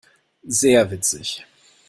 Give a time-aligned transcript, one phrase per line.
[0.47, 1.45] Sehr witzig!